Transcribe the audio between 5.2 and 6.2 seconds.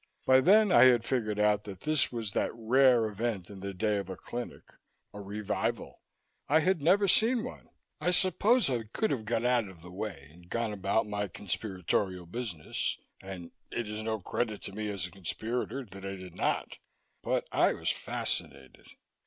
revival.